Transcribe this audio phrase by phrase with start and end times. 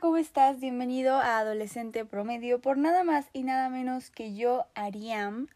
[0.00, 0.58] ¿cómo estás?
[0.58, 5.48] Bienvenido a Adolescente Promedio por nada más y nada menos que yo, Ariam.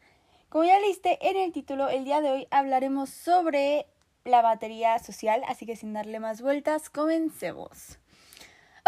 [0.50, 3.86] Como ya leíste en el título, el día de hoy hablaremos sobre
[4.24, 7.98] la batería social, así que sin darle más vueltas, comencemos.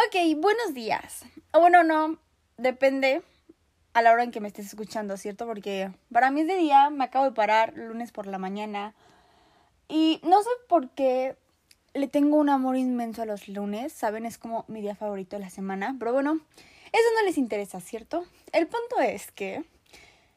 [0.07, 1.25] Ok, buenos días.
[1.53, 2.19] O bueno, no,
[2.59, 3.23] depende
[3.95, 5.47] a la hora en que me estés escuchando, ¿cierto?
[5.47, 8.95] Porque para mí es de día, me acabo de parar lunes por la mañana
[9.89, 11.37] y no sé por qué
[11.99, 14.25] le tengo un amor inmenso a los lunes, ¿saben?
[14.25, 16.41] Es como mi día favorito de la semana, pero bueno,
[16.87, 18.25] eso no les interesa, ¿cierto?
[18.53, 19.65] El punto es que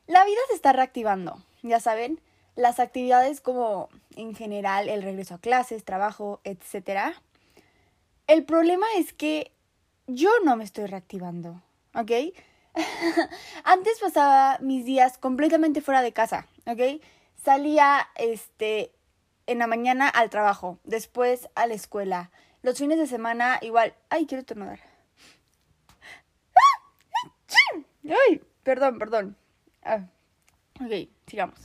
[0.08, 2.20] la vida se está reactivando, ya saben,
[2.56, 7.16] las actividades como en general el regreso a clases, trabajo, etc.
[8.28, 9.52] El problema es que
[10.08, 11.62] yo no me estoy reactivando,
[11.96, 12.12] ¿ok?
[13.64, 17.02] Antes pasaba mis días completamente fuera de casa, ¿ok?
[17.44, 18.92] Salía, este,
[19.48, 22.32] en la mañana al trabajo, después a la escuela.
[22.62, 23.96] Los fines de semana igual.
[24.10, 24.80] Ay, quiero tornudar.
[28.04, 29.38] Ay, perdón, perdón.
[29.84, 30.06] Ah,
[30.80, 31.60] ok, sigamos.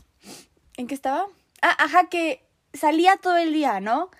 [0.76, 1.26] ¿En qué estaba?
[1.62, 4.10] Ah, ajá, que salía todo el día, ¿no?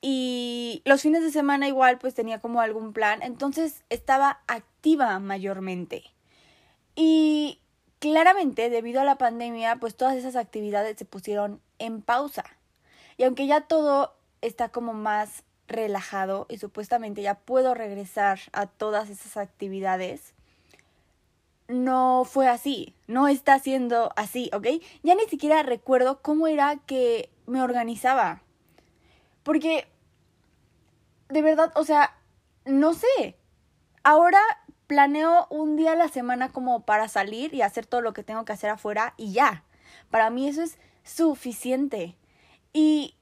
[0.00, 6.04] Y los fines de semana igual pues tenía como algún plan, entonces estaba activa mayormente.
[6.96, 7.60] Y
[7.98, 12.44] claramente debido a la pandemia pues todas esas actividades se pusieron en pausa.
[13.20, 19.10] Y aunque ya todo está como más relajado y supuestamente ya puedo regresar a todas
[19.10, 20.32] esas actividades,
[21.68, 24.68] no fue así, no está siendo así, ¿ok?
[25.02, 28.40] Ya ni siquiera recuerdo cómo era que me organizaba.
[29.42, 29.86] Porque,
[31.28, 32.16] de verdad, o sea,
[32.64, 33.36] no sé.
[34.02, 34.40] Ahora
[34.86, 38.46] planeo un día a la semana como para salir y hacer todo lo que tengo
[38.46, 39.62] que hacer afuera y ya.
[40.08, 42.16] Para mí eso es suficiente.
[42.72, 43.16] Y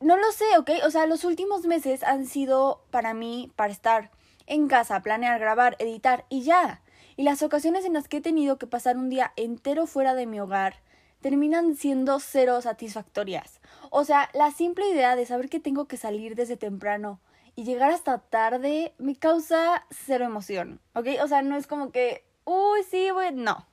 [0.00, 0.70] no lo sé, ¿ok?
[0.84, 4.10] O sea, los últimos meses han sido para mí para estar
[4.46, 6.82] en casa, planear, grabar, editar y ya.
[7.16, 10.26] Y las ocasiones en las que he tenido que pasar un día entero fuera de
[10.26, 10.82] mi hogar
[11.20, 13.60] terminan siendo cero satisfactorias.
[13.90, 17.20] O sea, la simple idea de saber que tengo que salir desde temprano
[17.54, 21.08] y llegar hasta tarde me causa cero emoción, ¿ok?
[21.22, 23.66] O sea, no es como que, uy, sí, güey, no.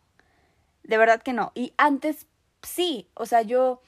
[0.84, 1.52] De verdad que no.
[1.54, 2.28] Y antes
[2.62, 3.82] sí, o sea, yo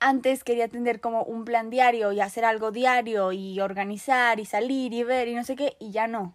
[0.00, 4.92] antes quería tener como un plan diario y hacer algo diario y organizar y salir
[4.92, 6.34] y ver y no sé qué, y ya no.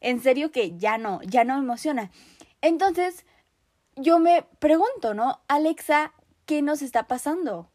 [0.00, 2.10] En serio que ya no, ya no me emociona.
[2.62, 3.24] Entonces,
[3.96, 5.40] yo me pregunto, ¿no?
[5.46, 6.12] Alexa,
[6.46, 7.70] ¿qué nos está pasando?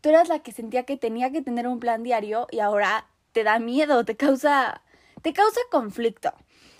[0.00, 3.42] Tú eras la que sentía que tenía que tener un plan diario y ahora te
[3.42, 4.82] da miedo, te causa
[5.22, 6.32] te causa conflicto.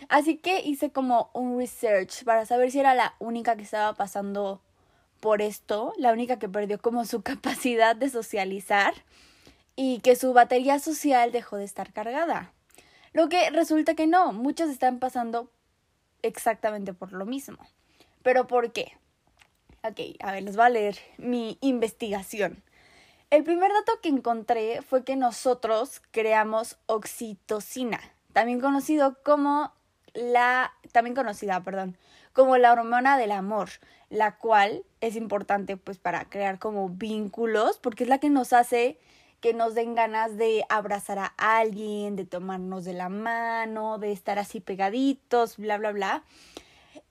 [0.08, 4.62] Así que hice como un research para saber si era la única que estaba pasando
[5.20, 8.94] por esto, la única que perdió como su capacidad de socializar
[9.76, 12.52] y que su batería social dejó de estar cargada.
[13.12, 15.50] Lo que resulta que no, muchos están pasando
[16.22, 17.58] exactamente por lo mismo.
[18.22, 18.92] ¿Pero por qué?
[19.82, 22.62] Ok, a ver, les voy a leer mi investigación.
[23.30, 28.00] El primer dato que encontré fue que nosotros creamos oxitocina,
[28.32, 29.72] también conocido como
[30.14, 31.98] la, también conocida, perdón,
[32.32, 33.68] como la hormona del amor,
[34.10, 38.98] la cual es importante pues para crear como vínculos, porque es la que nos hace
[39.40, 44.38] que nos den ganas de abrazar a alguien, de tomarnos de la mano, de estar
[44.38, 46.24] así pegaditos, bla, bla, bla.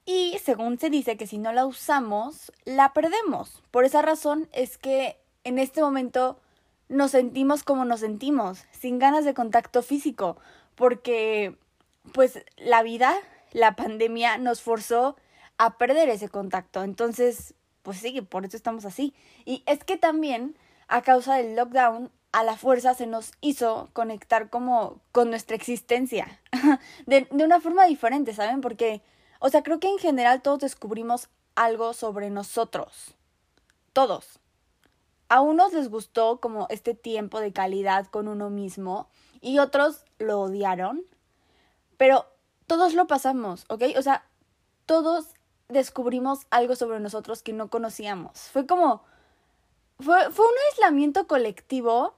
[0.06, 3.62] Y según se dice que si no la usamos, la perdemos.
[3.72, 6.40] Por esa razón es que en este momento
[6.90, 10.38] nos sentimos como nos sentimos, sin ganas de contacto físico,
[10.76, 11.56] porque
[12.12, 13.16] pues la vida
[13.52, 15.16] la pandemia nos forzó
[15.58, 16.84] a perder ese contacto.
[16.84, 19.14] Entonces, pues sí, por eso estamos así.
[19.46, 20.58] Y es que también,
[20.88, 26.42] a causa del lockdown, a la fuerza se nos hizo conectar como con nuestra existencia.
[27.06, 28.62] de, de una forma diferente, ¿saben?
[28.62, 29.02] Porque,
[29.40, 33.16] o sea, creo que en general todos descubrimos algo sobre nosotros.
[33.94, 34.40] Todos.
[35.30, 39.08] A unos les gustó como este tiempo de calidad con uno mismo
[39.42, 41.04] y otros lo odiaron.
[41.98, 42.26] Pero
[42.68, 43.84] todos lo pasamos, ¿ok?
[43.98, 44.26] O sea,
[44.86, 45.35] todos
[45.70, 48.40] descubrimos algo sobre nosotros que no conocíamos.
[48.52, 49.04] Fue como...
[50.00, 52.16] Fue, fue un aislamiento colectivo,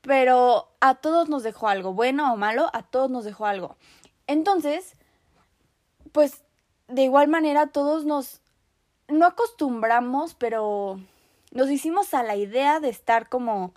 [0.00, 3.76] pero a todos nos dejó algo, bueno o malo, a todos nos dejó algo.
[4.26, 4.94] Entonces,
[6.12, 6.42] pues
[6.88, 8.40] de igual manera todos nos...
[9.08, 10.98] no acostumbramos, pero
[11.52, 13.74] nos hicimos a la idea de estar como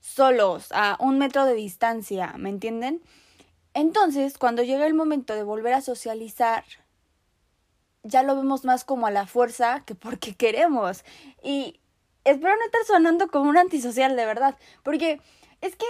[0.00, 3.02] solos, a un metro de distancia, ¿me entienden?
[3.74, 6.64] Entonces, cuando llega el momento de volver a socializar,
[8.06, 11.04] ya lo vemos más como a la fuerza que porque queremos.
[11.42, 11.80] Y
[12.24, 15.20] espero no estar sonando como un antisocial de verdad, porque
[15.60, 15.86] es que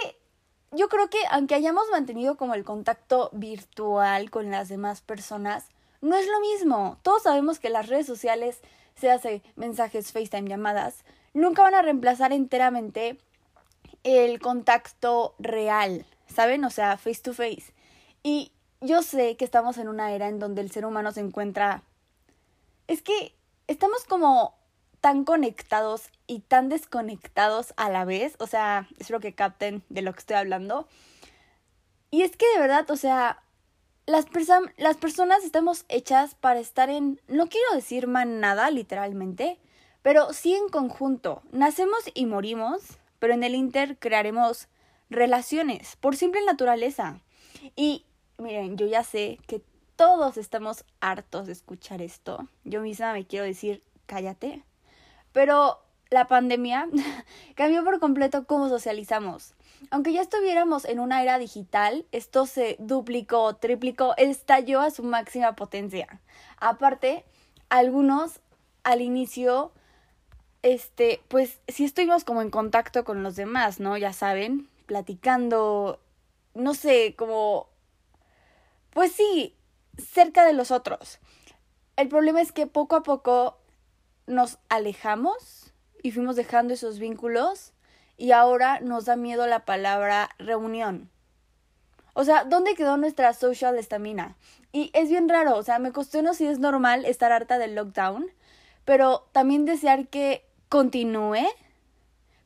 [0.72, 5.68] yo creo que aunque hayamos mantenido como el contacto virtual con las demás personas,
[6.00, 6.98] no es lo mismo.
[7.02, 8.60] Todos sabemos que las redes sociales,
[8.94, 11.04] se hace mensajes, FaceTime, llamadas,
[11.34, 13.18] nunca van a reemplazar enteramente
[14.04, 16.64] el contacto real, ¿saben?
[16.64, 17.74] O sea, face to face.
[18.22, 21.82] Y yo sé que estamos en una era en donde el ser humano se encuentra...
[22.86, 23.34] Es que
[23.66, 24.54] estamos como
[25.00, 28.34] tan conectados y tan desconectados a la vez.
[28.38, 30.88] O sea, espero que capten de lo que estoy hablando.
[32.10, 33.42] Y es que de verdad, o sea,
[34.06, 34.26] las,
[34.76, 39.58] las personas estamos hechas para estar en, no quiero decir manada literalmente,
[40.02, 41.42] pero sí en conjunto.
[41.52, 42.82] Nacemos y morimos,
[43.18, 44.68] pero en el Inter crearemos
[45.10, 47.20] relaciones por simple naturaleza.
[47.74, 48.04] Y
[48.38, 49.62] miren, yo ya sé que
[49.96, 52.46] todos estamos hartos de escuchar esto.
[52.64, 54.62] Yo misma me quiero decir, cállate.
[55.32, 56.88] Pero la pandemia
[57.56, 59.54] cambió por completo cómo socializamos.
[59.90, 65.54] Aunque ya estuviéramos en una era digital, esto se duplicó, triplicó, estalló a su máxima
[65.54, 66.20] potencia.
[66.58, 67.24] Aparte,
[67.68, 68.40] algunos
[68.84, 69.72] al inicio,
[70.62, 73.96] este, pues sí estuvimos como en contacto con los demás, ¿no?
[73.96, 76.00] Ya saben, platicando,
[76.54, 77.68] no sé, como,
[78.90, 79.55] pues sí,
[79.98, 81.18] cerca de los otros.
[81.96, 83.58] El problema es que poco a poco
[84.26, 85.72] nos alejamos
[86.02, 87.72] y fuimos dejando esos vínculos
[88.16, 91.10] y ahora nos da miedo la palabra reunión.
[92.14, 94.36] O sea, ¿dónde quedó nuestra social estamina?
[94.72, 98.30] Y es bien raro, o sea, me cuestiono si es normal estar harta del lockdown,
[98.84, 101.46] pero también desear que continúe,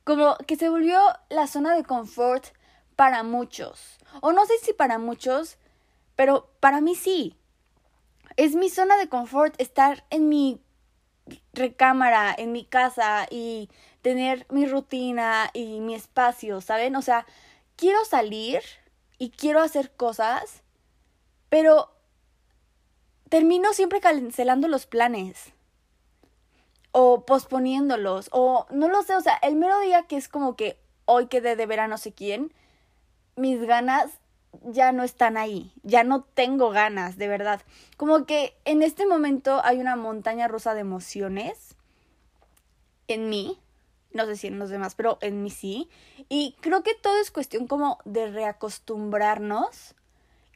[0.05, 2.47] como que se volvió la zona de confort
[2.97, 3.99] para muchos.
[4.21, 5.57] O no sé si para muchos,
[6.17, 7.37] pero para mí sí.
[8.41, 10.63] Es mi zona de confort estar en mi
[11.53, 13.69] recámara, en mi casa y
[14.01, 16.97] tener mi rutina y mi espacio, ¿saben?
[16.97, 17.27] O sea,
[17.77, 18.63] quiero salir
[19.19, 20.63] y quiero hacer cosas,
[21.51, 21.95] pero
[23.29, 25.53] termino siempre cancelando los planes
[26.93, 30.81] o posponiéndolos o no lo sé, o sea, el mero día que es como que
[31.05, 32.55] hoy quedé de ver a no sé quién,
[33.37, 34.20] mis ganas
[34.65, 37.61] ya no están ahí, ya no tengo ganas, de verdad.
[37.97, 41.77] Como que en este momento hay una montaña rusa de emociones
[43.09, 43.59] en mí,
[44.13, 45.89] no sé si en los demás, pero en mí sí.
[46.29, 49.95] Y creo que todo es cuestión como de reacostumbrarnos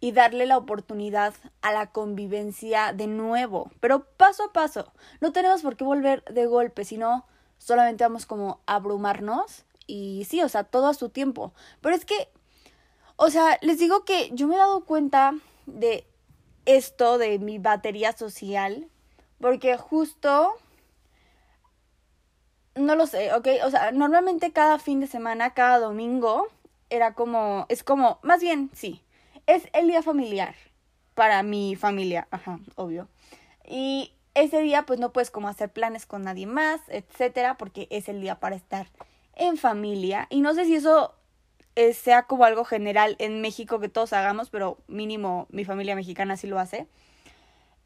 [0.01, 4.93] y darle la oportunidad a la convivencia de nuevo, pero paso a paso.
[5.21, 7.27] No tenemos por qué volver de golpe, sino
[7.59, 11.53] solamente vamos como a abrumarnos y sí, o sea, todo a su tiempo.
[11.81, 12.29] Pero es que
[13.17, 15.35] o sea, les digo que yo me he dado cuenta
[15.67, 16.07] de
[16.67, 18.89] esto, de mi batería social,
[19.41, 20.55] porque justo...
[22.77, 23.47] No lo sé, ¿ok?
[23.65, 26.49] O sea, normalmente cada fin de semana, cada domingo,
[26.91, 29.01] era como, es como, más bien, sí,
[29.47, 30.55] es el día familiar
[31.15, 33.09] para mi familia, ajá, obvio.
[33.65, 38.09] Y ese día pues no puedes como hacer planes con nadie más, etcétera, porque es
[38.09, 38.89] el día para estar
[39.35, 40.27] en familia.
[40.31, 41.15] Y no sé si eso
[41.77, 46.37] eh, sea como algo general en México que todos hagamos, pero mínimo mi familia mexicana
[46.37, 46.87] sí lo hace.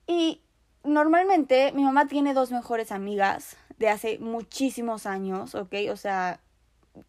[0.06, 0.42] Y
[0.84, 5.74] normalmente mi mamá tiene dos mejores amigas de hace muchísimos años, ¿ok?
[5.90, 6.40] O sea,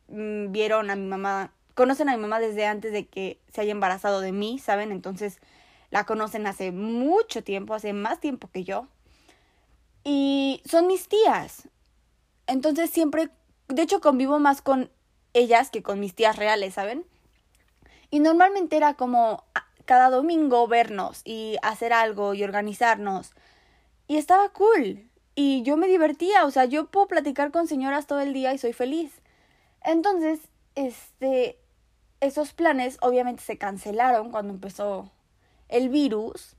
[0.07, 3.71] mm, vieron a mi mamá, conocen a mi mamá desde antes de que se haya
[3.71, 4.91] embarazado de mí, ¿saben?
[4.91, 5.39] Entonces
[5.89, 8.87] la conocen hace mucho tiempo, hace más tiempo que yo.
[10.03, 11.67] Y son mis tías.
[12.47, 13.29] Entonces siempre,
[13.67, 14.89] de hecho convivo más con
[15.33, 17.05] ellas que con mis tías reales, ¿saben?
[18.11, 19.43] Y normalmente era como
[19.85, 23.31] cada domingo vernos y hacer algo y organizarnos.
[24.07, 25.09] Y estaba cool.
[25.35, 28.57] Y yo me divertía, o sea, yo puedo platicar con señoras todo el día y
[28.57, 29.21] soy feliz.
[29.83, 30.39] Entonces,
[30.75, 31.57] este,
[32.19, 35.11] esos planes obviamente se cancelaron cuando empezó
[35.69, 36.55] el virus.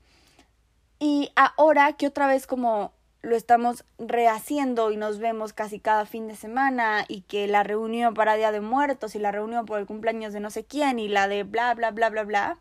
[0.98, 6.28] Y ahora que otra vez como lo estamos rehaciendo y nos vemos casi cada fin
[6.28, 9.86] de semana y que la reunión para Día de Muertos y la reunión por el
[9.86, 12.58] cumpleaños de no sé quién y la de bla, bla, bla, bla, bla,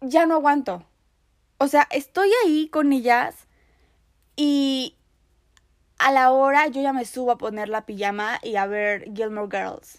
[0.00, 0.84] ya no aguanto.
[1.58, 3.48] O sea, estoy ahí con ellas
[4.36, 4.94] y
[5.98, 9.48] a la hora yo ya me subo a poner la pijama y a ver Gilmore
[9.50, 9.98] Girls.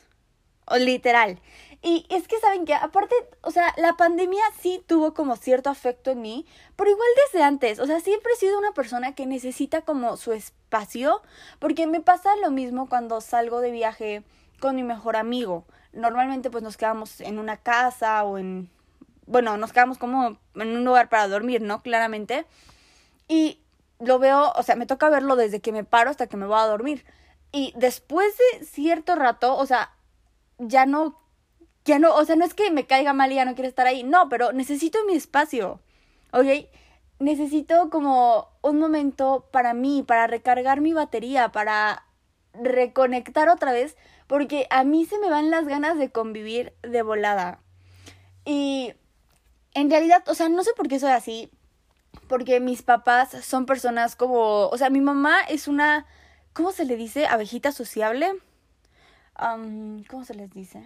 [0.66, 1.40] O literal.
[1.82, 6.12] Y es que saben que aparte, o sea, la pandemia sí tuvo como cierto afecto
[6.12, 6.46] en mí,
[6.76, 10.34] pero igual desde antes, o sea, siempre he sido una persona que necesita como su
[10.34, 11.22] espacio,
[11.60, 14.24] porque me pasa lo mismo cuando salgo de viaje
[14.60, 15.66] con mi mejor amigo.
[15.94, 18.70] Normalmente pues nos quedamos en una casa o en,
[19.26, 21.82] bueno, nos quedamos como en un lugar para dormir, ¿no?
[21.82, 22.46] Claramente.
[23.30, 23.62] Y
[24.00, 26.60] lo veo, o sea, me toca verlo desde que me paro hasta que me voy
[26.60, 27.06] a dormir.
[27.52, 29.94] Y después de cierto rato, o sea,
[30.58, 31.18] ya no
[31.90, 33.88] ya no, o sea, no es que me caiga mal y ya no quiero estar
[33.88, 35.80] ahí, no, pero necesito mi espacio,
[36.32, 36.68] ¿ok?
[37.20, 42.06] Necesito como un momento para mí, para recargar mi batería, para
[42.54, 47.60] reconectar otra vez, porque a mí se me van las ganas de convivir de volada.
[48.46, 48.94] Y
[49.74, 51.52] en realidad, o sea, no sé por qué soy así,
[52.28, 56.06] porque mis papás son personas como, o sea, mi mamá es una,
[56.54, 57.26] ¿cómo se le dice?
[57.26, 58.32] Abejita sociable.
[60.10, 60.84] ¿Cómo se les dice?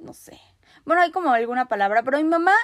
[0.00, 0.40] No sé.
[0.84, 2.54] Bueno, hay como alguna palabra, pero mi mamá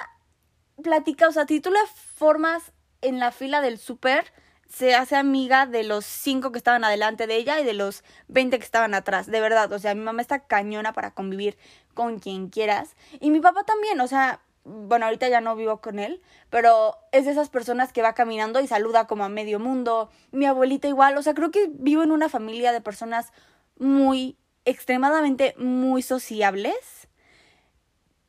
[0.83, 1.71] platica, o sea, si tú
[2.15, 4.25] formas en la fila del súper,
[4.69, 8.59] se hace amiga de los cinco que estaban adelante de ella y de los veinte
[8.59, 9.27] que estaban atrás.
[9.27, 11.57] De verdad, o sea, mi mamá está cañona para convivir
[11.93, 12.95] con quien quieras.
[13.19, 17.25] Y mi papá también, o sea, bueno, ahorita ya no vivo con él, pero es
[17.25, 20.09] de esas personas que va caminando y saluda como a medio mundo.
[20.31, 23.31] Mi abuelita igual, o sea, creo que vivo en una familia de personas
[23.77, 27.06] muy, extremadamente muy sociables.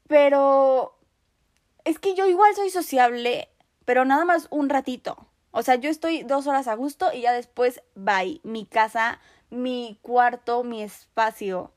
[0.09, 0.99] Pero
[1.85, 3.49] es que yo igual soy sociable,
[3.85, 5.29] pero nada más un ratito.
[5.53, 8.41] O sea, yo estoy dos horas a gusto y ya después, bye.
[8.43, 11.73] Mi casa, mi cuarto, mi espacio.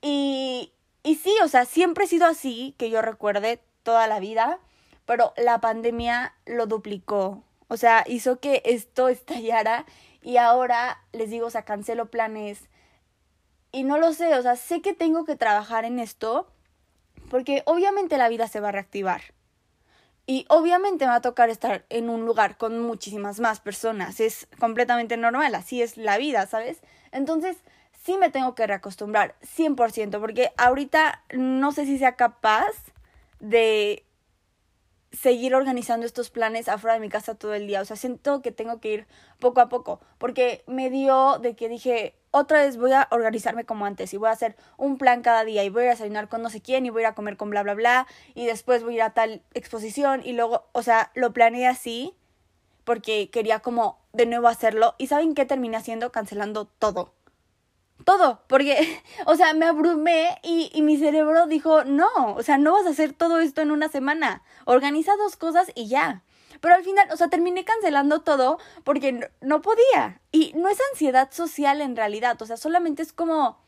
[0.00, 0.72] Y,
[1.02, 4.58] y sí, o sea, siempre he sido así, que yo recuerde toda la vida,
[5.06, 7.42] pero la pandemia lo duplicó.
[7.68, 9.86] O sea, hizo que esto estallara
[10.22, 12.68] y ahora les digo, o sea, cancelo planes.
[13.72, 16.48] Y no lo sé, o sea, sé que tengo que trabajar en esto
[17.34, 19.20] porque obviamente la vida se va a reactivar.
[20.24, 24.20] Y obviamente me va a tocar estar en un lugar con muchísimas más personas.
[24.20, 26.80] Es completamente normal, así es la vida, ¿sabes?
[27.10, 27.56] Entonces,
[28.04, 32.70] sí me tengo que reacostumbrar 100%, porque ahorita no sé si sea capaz
[33.40, 34.04] de
[35.10, 37.80] seguir organizando estos planes afuera de mi casa todo el día.
[37.80, 39.06] O sea, siento que tengo que ir
[39.40, 43.86] poco a poco, porque me dio de que dije, otra vez voy a organizarme como
[43.86, 46.50] antes y voy a hacer un plan cada día y voy a desayunar con no
[46.50, 48.94] sé quién y voy a ir a comer con bla bla bla y después voy
[48.94, 52.12] a ir a tal exposición y luego, o sea, lo planeé así
[52.82, 56.10] porque quería como de nuevo hacerlo y ¿saben qué terminé haciendo?
[56.10, 57.14] Cancelando todo.
[58.04, 62.72] Todo, porque, o sea, me abrumé y, y mi cerebro dijo, no, o sea, no
[62.72, 64.42] vas a hacer todo esto en una semana.
[64.64, 66.24] Organiza dos cosas y ya.
[66.60, 70.20] Pero al final, o sea, terminé cancelando todo porque no, podía.
[70.32, 73.58] Y no es ansiedad social en realidad, o sea, solamente es como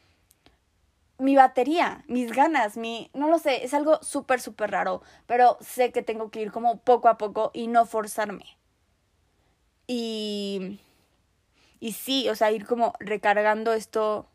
[1.18, 3.10] mi batería, mis ganas, mi...
[3.14, 6.78] no lo sé, es algo súper, súper raro, pero sé que tengo que ir como
[6.78, 8.58] poco a poco y no forzarme.
[9.86, 10.80] Y...
[11.78, 14.26] Y sí, o sea, ir como recargando esto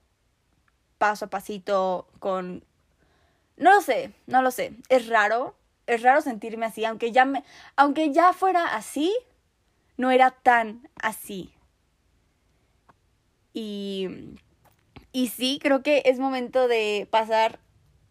[0.97, 2.63] paso a pasito con...
[3.57, 5.55] No lo sé, no lo sé, es raro,
[5.87, 7.43] es raro sentirme así, aunque ya me,
[7.75, 9.15] aunque ya fuera así,
[9.97, 11.53] no era tan así.
[13.53, 14.37] Y,
[15.11, 17.59] y sí, creo que es momento de pasar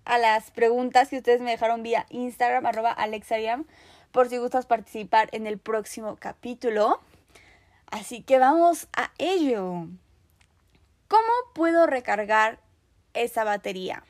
[0.05, 3.67] a las preguntas que ustedes me dejaron vía Instagram, arroba alexariam,
[4.13, 7.01] por si gustas participar en el próximo capítulo.
[7.87, 9.87] Así que vamos a ello.
[11.09, 12.61] ¿Cómo puedo recargar
[13.15, 14.05] esa batería?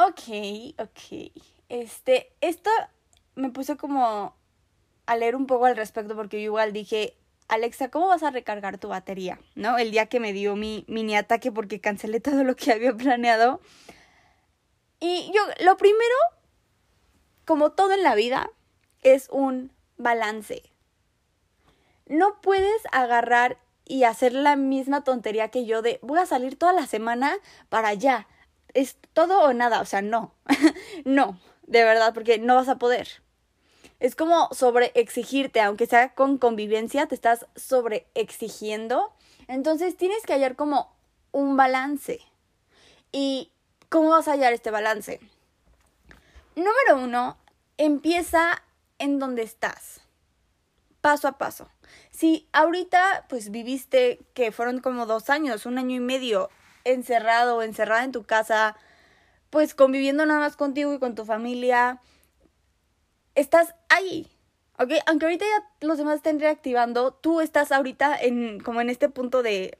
[0.00, 1.32] Ok, ok.
[1.68, 2.70] Este, esto
[3.34, 4.36] me puse como
[5.06, 7.16] a leer un poco al respecto porque yo igual dije,
[7.48, 9.40] Alexa, ¿cómo vas a recargar tu batería?
[9.56, 9.76] ¿No?
[9.76, 13.60] El día que me dio mi mini ataque porque cancelé todo lo que había planeado.
[15.00, 16.16] Y yo, lo primero,
[17.44, 18.50] como todo en la vida,
[19.02, 20.62] es un balance.
[22.06, 26.72] No puedes agarrar y hacer la misma tontería que yo de voy a salir toda
[26.72, 27.36] la semana
[27.68, 28.28] para allá
[28.74, 30.34] es todo o nada, o sea, no,
[31.04, 33.22] no, de verdad, porque no vas a poder.
[34.00, 39.12] Es como sobre exigirte, aunque sea con convivencia, te estás sobre exigiendo.
[39.48, 40.94] Entonces tienes que hallar como
[41.32, 42.20] un balance.
[43.10, 43.50] ¿Y
[43.88, 45.20] cómo vas a hallar este balance?
[46.54, 47.38] Número uno,
[47.76, 48.62] empieza
[48.98, 50.00] en donde estás.
[51.00, 51.68] Paso a paso.
[52.10, 56.50] Si ahorita pues viviste que fueron como dos años, un año y medio
[56.92, 58.76] encerrado o encerrada en tu casa,
[59.50, 62.00] pues conviviendo nada más contigo y con tu familia,
[63.34, 64.28] estás ahí.
[64.78, 64.92] ¿Ok?
[65.06, 69.42] Aunque ahorita ya los demás estén reactivando, tú estás ahorita en como en este punto
[69.42, 69.76] de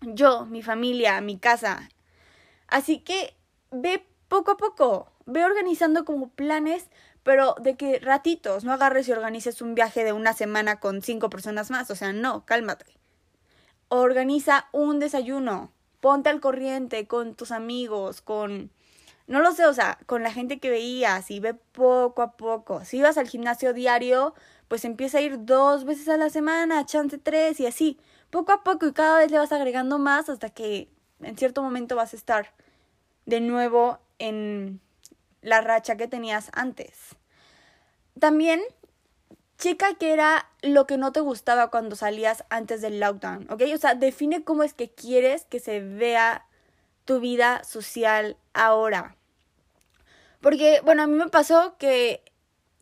[0.00, 1.88] yo, mi familia, mi casa.
[2.66, 3.36] Así que
[3.70, 6.88] ve poco a poco, ve organizando como planes,
[7.22, 11.30] pero de que ratitos, no agarres y organices un viaje de una semana con cinco
[11.30, 12.86] personas más, o sea, no, cálmate.
[13.88, 15.72] Organiza un desayuno,
[16.06, 18.70] ponte al corriente con tus amigos, con,
[19.26, 22.84] no lo sé, o sea, con la gente que veías y ve poco a poco.
[22.84, 24.32] Si ibas al gimnasio diario,
[24.68, 27.98] pues empieza a ir dos veces a la semana, chance tres y así,
[28.30, 30.88] poco a poco y cada vez le vas agregando más hasta que
[31.22, 32.54] en cierto momento vas a estar
[33.24, 34.80] de nuevo en
[35.42, 37.16] la racha que tenías antes.
[38.20, 38.60] También
[39.58, 43.62] checa qué era lo que no te gustaba cuando salías antes del lockdown, ¿ok?
[43.74, 46.46] O sea, define cómo es que quieres que se vea
[47.04, 49.16] tu vida social ahora.
[50.40, 52.22] Porque, bueno, a mí me pasó que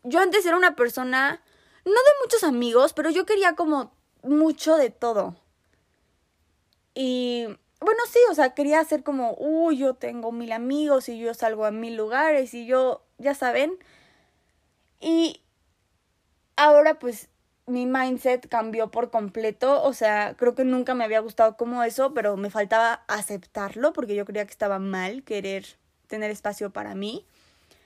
[0.03, 1.41] yo antes era una persona,
[1.85, 3.91] no de muchos amigos, pero yo quería como
[4.23, 5.35] mucho de todo.
[6.93, 7.45] Y
[7.79, 11.65] bueno, sí, o sea, quería hacer como, uy, yo tengo mil amigos y yo salgo
[11.65, 13.77] a mil lugares y yo, ya saben.
[14.99, 15.41] Y
[16.55, 17.29] ahora pues
[17.67, 22.13] mi mindset cambió por completo, o sea, creo que nunca me había gustado como eso,
[22.13, 25.65] pero me faltaba aceptarlo porque yo creía que estaba mal querer
[26.07, 27.25] tener espacio para mí.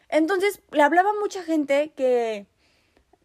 [0.10, 2.46] Entonces, le hablaba mucha gente que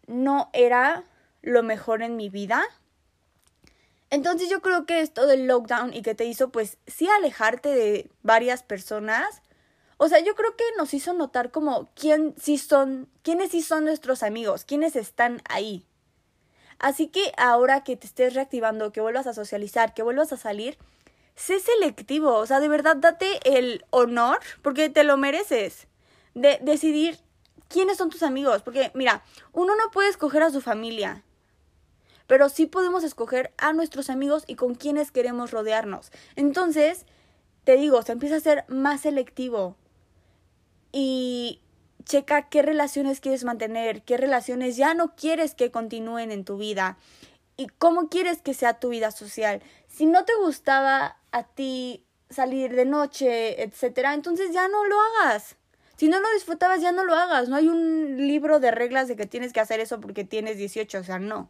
[0.07, 1.03] no era
[1.41, 2.63] lo mejor en mi vida,
[4.09, 8.09] entonces yo creo que esto del lockdown y que te hizo pues sí alejarte de
[8.21, 9.41] varias personas,
[9.97, 13.85] o sea, yo creo que nos hizo notar como quién sí son, quiénes sí son
[13.85, 15.85] nuestros amigos, quiénes están ahí.
[16.79, 20.77] Así que ahora que te estés reactivando, que vuelvas a socializar, que vuelvas a salir,
[21.35, 25.87] sé selectivo, o sea, de verdad date el honor, porque te lo mereces,
[26.33, 27.19] de decidir
[27.69, 29.23] quiénes son tus amigos, porque mira,
[29.53, 31.23] uno no puede escoger a su familia,
[32.27, 36.11] pero sí podemos escoger a nuestros amigos y con quienes queremos rodearnos.
[36.35, 37.05] Entonces,
[37.63, 39.77] te digo, se empieza a ser más selectivo
[40.97, 41.59] y
[42.05, 46.97] checa qué relaciones quieres mantener, qué relaciones ya no quieres que continúen en tu vida
[47.57, 49.61] y cómo quieres que sea tu vida social.
[49.89, 55.57] Si no te gustaba a ti salir de noche, etcétera, entonces ya no lo hagas.
[55.97, 57.49] Si no lo disfrutabas, ya no lo hagas.
[57.49, 60.99] No hay un libro de reglas de que tienes que hacer eso porque tienes 18,
[60.99, 61.49] o sea, no.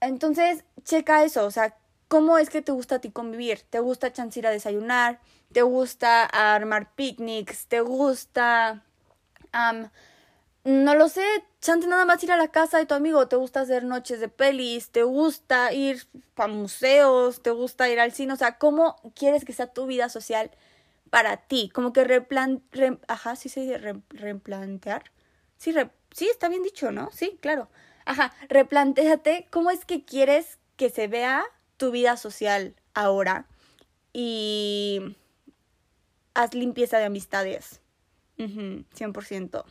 [0.00, 1.76] Entonces, checa eso, o sea,
[2.08, 3.62] ¿cómo es que te gusta a ti convivir?
[3.70, 5.20] ¿Te gusta chance ir a desayunar?
[5.52, 7.66] ¿Te gusta armar picnics?
[7.66, 8.82] ¿Te gusta...
[10.64, 11.24] no lo sé,
[11.60, 14.28] chance nada más ir a la casa de tu amigo, te gusta hacer noches de
[14.28, 19.44] pelis, te gusta ir a museos, te gusta ir al cine, o sea, ¿cómo quieres
[19.44, 20.50] que sea tu vida social
[21.10, 21.70] para ti?
[21.72, 22.62] Como que replan...
[23.08, 23.78] Ajá, sí se dice
[24.10, 25.10] replantear.
[25.56, 25.74] Sí,
[26.12, 27.10] sí, está bien dicho, ¿no?
[27.12, 27.68] Sí, claro.
[28.04, 31.44] Ajá, replantéate cómo es que quieres que se vea
[31.76, 33.46] tu vida social ahora
[34.12, 35.16] y
[36.34, 37.80] haz limpieza de amistades.
[38.38, 39.64] 100%.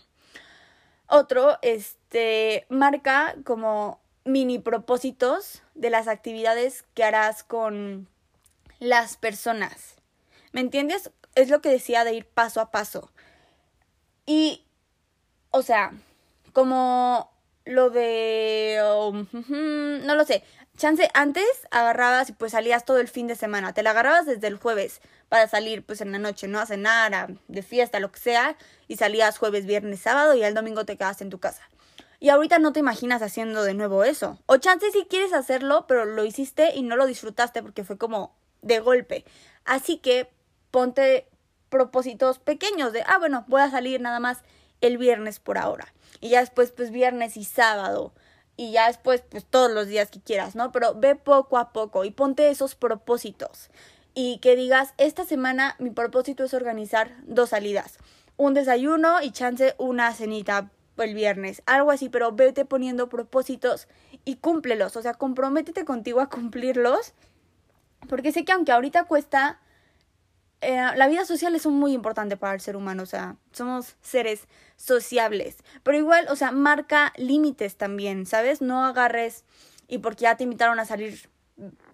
[1.07, 8.07] Otro, este, marca como mini propósitos de las actividades que harás con
[8.79, 9.95] las personas.
[10.51, 11.11] ¿Me entiendes?
[11.35, 13.11] Es lo que decía de ir paso a paso.
[14.25, 14.65] Y,
[15.51, 15.93] o sea,
[16.53, 17.31] como
[17.65, 18.79] lo de...
[18.97, 19.27] Um,
[20.05, 20.43] no lo sé.
[20.77, 23.73] Chance, antes agarrabas y pues salías todo el fin de semana.
[23.73, 26.59] Te la agarrabas desde el jueves para salir pues en la noche, ¿no?
[26.59, 28.55] A cenar, de fiesta, lo que sea.
[28.87, 31.63] Y salías jueves, viernes, sábado y el domingo te quedas en tu casa.
[32.19, 34.39] Y ahorita no te imaginas haciendo de nuevo eso.
[34.45, 38.35] O chance si quieres hacerlo, pero lo hiciste y no lo disfrutaste porque fue como
[38.61, 39.25] de golpe.
[39.63, 40.29] Así que
[40.71, 41.27] ponte
[41.69, 44.43] propósitos pequeños de, ah, bueno, voy a salir nada más
[44.81, 48.13] el viernes por ahora y ya después pues viernes y sábado
[48.57, 50.71] y ya después pues todos los días que quieras, ¿no?
[50.71, 53.69] Pero ve poco a poco y ponte esos propósitos
[54.13, 57.97] y que digas, esta semana mi propósito es organizar dos salidas,
[58.37, 63.87] un desayuno y chance una cenita el viernes, algo así, pero vete poniendo propósitos
[64.23, 67.13] y cúmplelos, o sea, comprométete contigo a cumplirlos,
[68.07, 69.59] porque sé que aunque ahorita cuesta,
[70.65, 74.47] eh, la vida social es muy importante para el ser humano, o sea, somos seres
[74.77, 78.61] sociables, pero igual, o sea, marca límites también, ¿sabes?
[78.61, 79.43] No agarres
[79.87, 81.29] y porque ya te invitaron a salir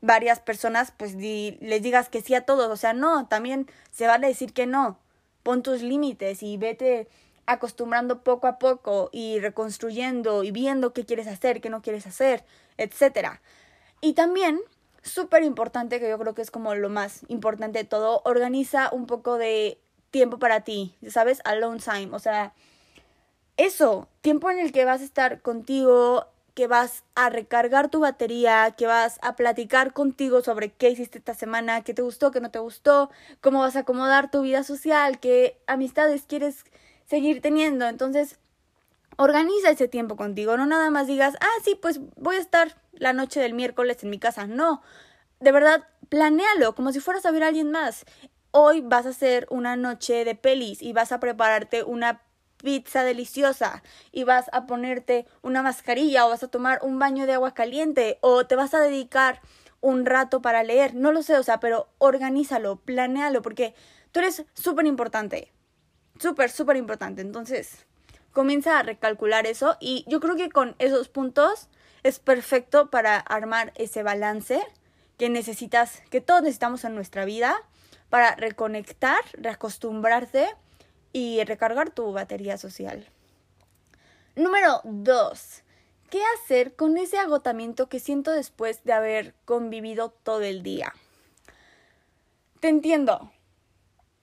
[0.02, 4.28] varias personas, pues les digas que sí a todos, o sea, no, también se vale
[4.28, 4.98] decir que no,
[5.44, 7.08] pon tus límites y vete
[7.46, 12.46] acostumbrando poco a poco y reconstruyendo y viendo qué quieres hacer, qué no quieres hacer,
[12.78, 13.42] etcétera.
[14.00, 14.62] Y también
[15.02, 19.08] súper importante, que yo creo que es como lo más importante de todo, organiza un
[19.08, 19.80] poco de
[20.12, 21.42] tiempo para ti, ¿sabes?
[21.46, 22.54] Alone time, o sea,
[23.58, 28.74] eso, tiempo en el que vas a estar contigo, que vas a recargar tu batería,
[28.78, 32.52] que vas a platicar contigo sobre qué hiciste esta semana, qué te gustó, qué no
[32.52, 33.10] te gustó,
[33.40, 36.66] cómo vas a acomodar tu vida social, qué amistades quieres
[37.08, 37.88] seguir teniendo.
[37.88, 38.38] Entonces,
[39.22, 43.14] organiza ese tiempo contigo, no nada más digas, ah, sí, pues voy a estar la
[43.14, 44.48] noche del miércoles en mi casa.
[44.48, 44.82] No,
[45.40, 48.06] de verdad, planéalo como si fueras a ver a alguien más.
[48.50, 52.24] Hoy vas a hacer una noche de pelis y vas a prepararte una
[52.58, 57.34] pizza deliciosa y vas a ponerte una mascarilla o vas a tomar un baño de
[57.34, 59.42] agua caliente o te vas a dedicar
[59.82, 63.76] un rato para leer, no lo sé, o sea, pero organízalo, planéalo, porque
[64.12, 65.52] tú eres súper importante,
[66.20, 67.22] súper, súper importante.
[67.22, 67.86] Entonces,
[68.32, 71.68] comienza a recalcular eso y yo creo que con esos puntos
[72.04, 74.62] es perfecto para armar ese balance
[75.18, 77.62] que necesitas, que todos necesitamos en nuestra vida
[78.10, 80.48] para reconectar, reacostumbrarte
[81.14, 83.08] y recargar tu batería social.
[84.36, 85.64] Número 2.
[86.10, 90.94] ¿Qué hacer con ese agotamiento que siento después de haber convivido todo el día?
[92.60, 93.32] Te entiendo.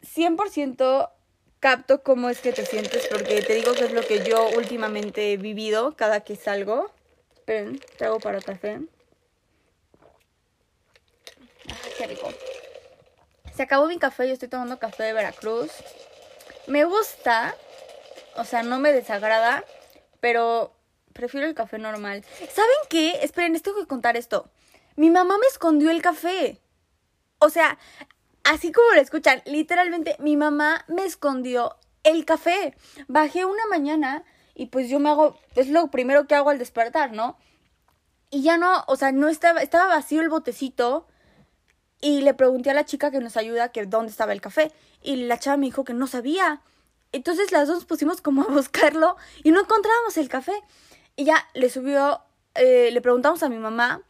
[0.03, 1.11] 100%
[1.61, 5.33] capto cómo es que te sientes porque te digo que es lo que yo últimamente
[5.33, 6.91] he vivido cada que salgo.
[7.35, 8.81] Esperen, trago para café.
[11.97, 12.29] qué rico.
[13.55, 15.71] Se acabó mi café y estoy tomando café de Veracruz.
[16.67, 17.57] Me gusta,
[18.37, 19.65] o sea, no me desagrada,
[20.21, 20.73] pero
[21.13, 22.25] prefiero el café normal.
[22.39, 23.19] ¿Saben qué?
[23.23, 24.49] Esperen, les tengo que contar esto.
[24.95, 26.61] Mi mamá me escondió el café.
[27.41, 27.79] O sea,
[28.49, 32.75] así como lo escuchan, literalmente mi mamá me escondió el café.
[33.07, 37.13] Bajé una mañana y pues yo me hago, es lo primero que hago al despertar,
[37.13, 37.37] ¿no?
[38.31, 41.07] Y ya no, o sea, no estaba, estaba vacío el botecito
[42.01, 45.17] y le pregunté a la chica que nos ayuda que dónde estaba el café y
[45.17, 46.63] la chava me dijo que no sabía.
[47.13, 50.55] Entonces las dos pusimos como a buscarlo y no encontrábamos el café.
[51.17, 52.23] Y ya le subió,
[52.55, 54.03] eh, le preguntamos a mi mamá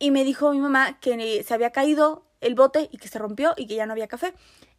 [0.00, 3.54] y me dijo mi mamá que se había caído el bote y que se rompió
[3.56, 4.34] y que ya no había café.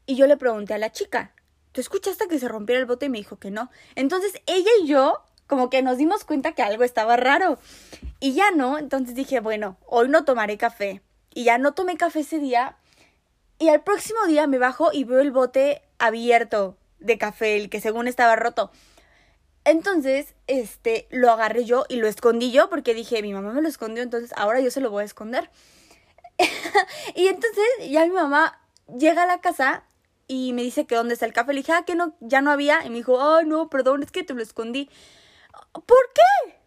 [0.05, 1.33] Y yo le pregunté a la chica,
[1.71, 3.05] ¿tú escuchaste que se rompiera el bote?
[3.05, 3.69] Y me dijo que no.
[3.95, 7.59] Entonces ella y yo como que nos dimos cuenta que algo estaba raro.
[8.21, 11.01] Y ya no, entonces dije, bueno, hoy no tomaré café.
[11.33, 12.77] Y ya no tomé café ese día.
[13.59, 17.81] Y al próximo día me bajo y veo el bote abierto de café, el que
[17.81, 18.71] según estaba roto.
[19.63, 23.67] Entonces, este, lo agarré yo y lo escondí yo porque dije, mi mamá me lo
[23.67, 25.49] escondió, entonces ahora yo se lo voy a esconder.
[27.15, 28.59] y entonces ya mi mamá
[28.97, 29.83] llega a la casa
[30.27, 31.53] y me dice que dónde está el café.
[31.53, 32.85] Le dije, ah, que no, ya no había.
[32.85, 34.89] Y me dijo, ay, no, perdón, es que te lo escondí.
[35.73, 36.61] ¿Por qué?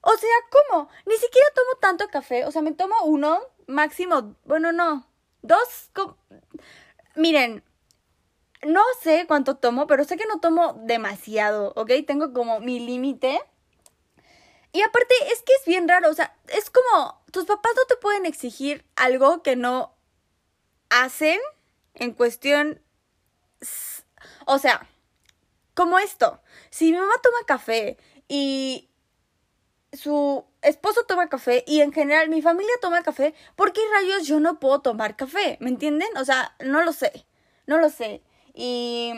[0.00, 0.88] O sea, ¿cómo?
[1.06, 2.46] Ni siquiera tomo tanto café.
[2.46, 5.06] O sea, me tomo uno, máximo, bueno, no,
[5.42, 5.90] dos.
[7.14, 7.62] Miren,
[8.62, 11.92] no sé cuánto tomo, pero sé que no tomo demasiado, ¿ok?
[12.06, 13.40] Tengo como mi límite.
[14.72, 17.96] Y aparte, es que es bien raro, o sea, es como, tus papás no te
[17.96, 19.94] pueden exigir algo que no
[20.90, 21.38] hacen
[21.94, 22.80] en cuestión,
[24.46, 24.86] o sea,
[25.74, 28.88] como esto, si mi mamá toma café y
[29.92, 34.40] su esposo toma café y en general mi familia toma café, ¿por qué rayos yo
[34.40, 35.56] no puedo tomar café?
[35.60, 36.08] ¿Me entienden?
[36.16, 37.26] O sea, no lo sé,
[37.66, 38.22] no lo sé.
[38.54, 39.12] Y,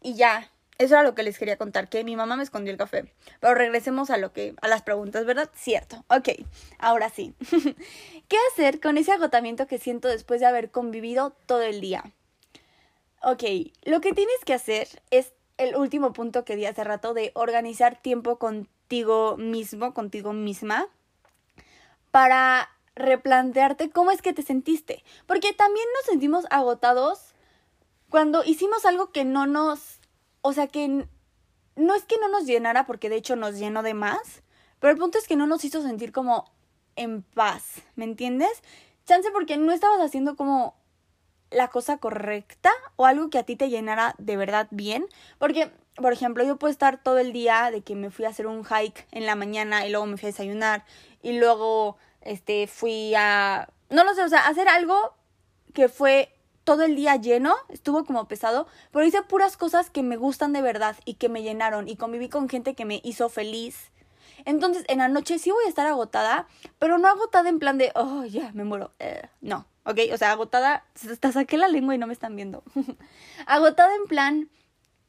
[0.00, 0.51] y ya,
[0.84, 3.12] eso era lo que les quería contar, que mi mamá me escondió el café.
[3.40, 5.50] Pero regresemos a lo que, a las preguntas, ¿verdad?
[5.54, 6.04] Cierto.
[6.08, 6.28] Ok,
[6.78, 7.34] ahora sí.
[8.28, 12.04] ¿Qué hacer con ese agotamiento que siento después de haber convivido todo el día?
[13.22, 13.44] Ok,
[13.84, 18.00] lo que tienes que hacer es el último punto que di hace rato de organizar
[18.00, 20.88] tiempo contigo mismo, contigo misma,
[22.10, 25.04] para replantearte cómo es que te sentiste.
[25.26, 27.32] Porque también nos sentimos agotados
[28.08, 29.98] cuando hicimos algo que no nos,
[30.42, 31.06] o sea, que
[31.76, 34.42] no es que no nos llenara, porque de hecho nos llenó de más,
[34.78, 36.50] pero el punto es que no nos hizo sentir como
[36.96, 38.62] en paz, ¿me entiendes?
[39.06, 40.76] Chance porque no estabas haciendo como
[41.50, 45.06] la cosa correcta o algo que a ti te llenara de verdad bien,
[45.38, 48.46] porque por ejemplo, yo puedo estar todo el día de que me fui a hacer
[48.46, 50.84] un hike en la mañana y luego me fui a desayunar
[51.22, 55.14] y luego este fui a no lo sé, o sea, hacer algo
[55.74, 60.16] que fue todo el día lleno, estuvo como pesado, pero hice puras cosas que me
[60.16, 63.90] gustan de verdad y que me llenaron y conviví con gente que me hizo feliz.
[64.44, 66.46] Entonces, en la noche sí voy a estar agotada,
[66.78, 68.92] pero no agotada en plan de, oh, ya, me muero.
[68.98, 69.98] Eh, no, ¿ok?
[70.12, 72.62] O sea, agotada, hasta saqué la lengua y no me están viendo.
[73.46, 74.50] agotada en plan,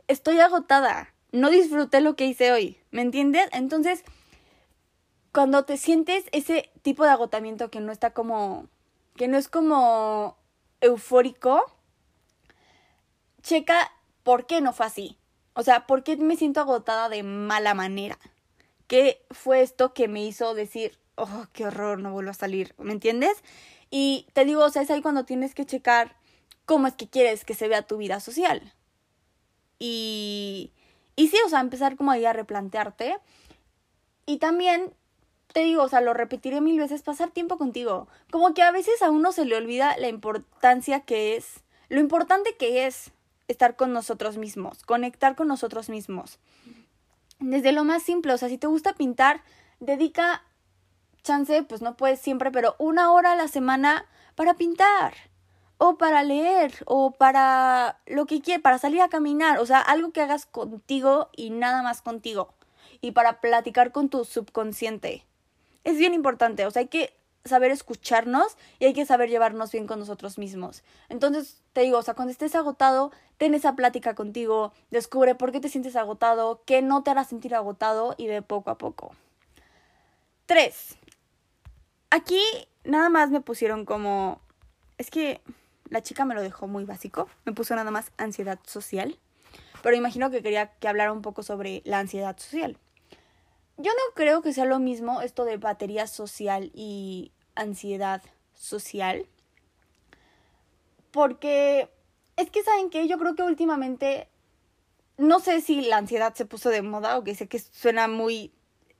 [0.07, 3.49] estoy agotada, no disfruté lo que hice hoy, ¿me entiendes?
[3.51, 4.03] Entonces,
[5.31, 8.67] cuando te sientes ese tipo de agotamiento que no está como,
[9.15, 10.37] que no es como
[10.83, 11.65] eufórico,
[13.41, 13.91] checa
[14.23, 15.17] por qué no fue así.
[15.53, 18.19] O sea, ¿por qué me siento agotada de mala manera?
[18.87, 22.75] ¿Qué fue esto que me hizo decir, oh, qué horror, no vuelvo a salir?
[22.77, 23.43] ¿Me entiendes?
[23.89, 26.17] Y te digo, o sea, es ahí cuando tienes que checar
[26.65, 28.73] cómo es que quieres que se vea tu vida social.
[29.79, 30.71] Y,
[31.15, 33.17] y sí, o sea, empezar como ahí a replantearte.
[34.25, 34.93] Y también
[35.53, 38.07] te digo, o sea, lo repetiré mil veces, pasar tiempo contigo.
[38.31, 42.55] Como que a veces a uno se le olvida la importancia que es, lo importante
[42.57, 43.11] que es
[43.47, 46.39] estar con nosotros mismos, conectar con nosotros mismos.
[47.39, 49.41] Desde lo más simple, o sea, si te gusta pintar,
[49.79, 50.43] dedica
[51.21, 55.13] chance, pues no puedes siempre, pero una hora a la semana para pintar
[55.77, 60.11] o para leer o para lo que quieras, para salir a caminar, o sea, algo
[60.11, 62.55] que hagas contigo y nada más contigo
[63.01, 65.25] y para platicar con tu subconsciente.
[65.83, 67.13] Es bien importante, o sea, hay que
[67.45, 70.83] saber escucharnos y hay que saber llevarnos bien con nosotros mismos.
[71.09, 75.59] Entonces, te digo, o sea, cuando estés agotado, ten esa plática contigo, descubre por qué
[75.59, 79.13] te sientes agotado, qué no te hará sentir agotado y ve poco a poco.
[80.45, 80.95] Tres.
[82.09, 82.41] Aquí
[82.83, 84.39] nada más me pusieron como...
[84.97, 85.41] Es que
[85.89, 87.27] la chica me lo dejó muy básico.
[87.45, 89.17] Me puso nada más ansiedad social.
[89.81, 92.77] Pero imagino que quería que hablara un poco sobre la ansiedad social.
[93.77, 98.21] Yo no creo que sea lo mismo esto de batería social y ansiedad
[98.53, 99.25] social.
[101.11, 101.89] Porque
[102.37, 103.07] es que, ¿saben qué?
[103.07, 104.27] Yo creo que últimamente,
[105.17, 108.51] no sé si la ansiedad se puso de moda o que sé que suena muy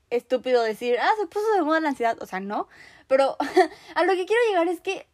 [0.10, 2.18] estúpido decir, ah, se puso de moda la ansiedad.
[2.22, 2.68] O sea, no.
[3.08, 3.38] Pero
[3.96, 5.08] a lo que quiero llegar es que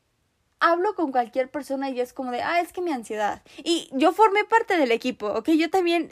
[0.60, 3.42] hablo con cualquier persona y es como de, ah, es que mi ansiedad.
[3.58, 5.50] Y yo formé parte del equipo, ¿ok?
[5.52, 6.12] Yo también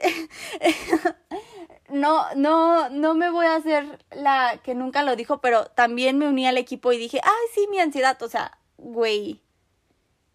[1.89, 6.27] no, no, no me voy a hacer la que nunca lo dijo, pero también me
[6.27, 9.41] uní al equipo y dije, ay, sí, mi ansiedad, o sea, güey,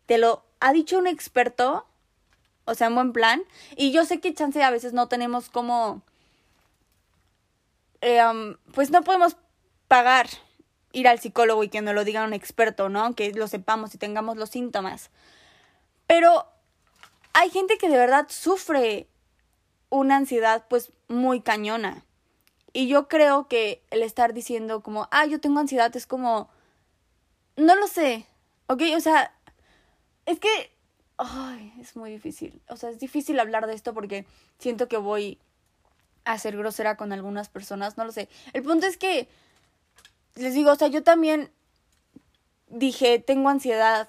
[0.07, 1.87] te lo ha dicho un experto,
[2.65, 3.43] o sea, en buen plan,
[3.77, 6.03] y yo sé que chance a veces no tenemos como,
[8.01, 8.23] eh,
[8.73, 9.37] pues no podemos
[9.89, 10.29] pagar
[10.93, 13.15] ir al psicólogo y que nos lo diga un experto, ¿no?
[13.15, 15.11] Que lo sepamos y tengamos los síntomas.
[16.07, 16.47] Pero
[17.33, 19.09] hay gente que de verdad sufre
[19.89, 22.05] una ansiedad pues muy cañona.
[22.73, 26.49] Y yo creo que el estar diciendo como, ah, yo tengo ansiedad es como,
[27.57, 28.27] no lo sé,
[28.67, 28.83] ¿ok?
[28.97, 29.35] O sea,
[30.27, 30.73] es que,
[31.19, 32.63] ay, es muy difícil.
[32.69, 34.27] O sea, es difícil hablar de esto porque
[34.59, 35.39] siento que voy
[36.25, 38.29] a ser grosera con algunas personas, no lo sé.
[38.53, 39.29] El punto es que,
[40.35, 41.51] les digo, o sea, yo también
[42.69, 44.09] dije, tengo ansiedad,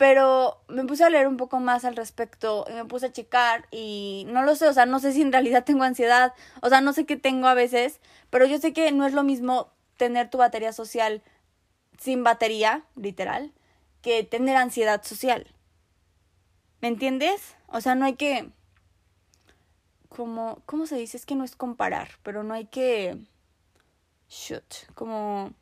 [0.00, 3.68] pero me puse a leer un poco más al respecto y me puse a checar
[3.70, 6.32] y no lo sé, o sea, no sé si en realidad tengo ansiedad,
[6.62, 9.24] o sea, no sé qué tengo a veces, pero yo sé que no es lo
[9.24, 11.22] mismo tener tu batería social
[11.98, 13.52] sin batería, literal,
[14.00, 15.46] que tener ansiedad social.
[16.80, 17.54] ¿Me entiendes?
[17.66, 18.48] O sea, no hay que
[20.08, 21.18] como ¿cómo se dice?
[21.18, 23.18] Es que no es comparar, pero no hay que
[24.30, 25.52] shoot, como